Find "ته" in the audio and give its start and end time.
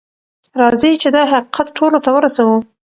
2.05-2.09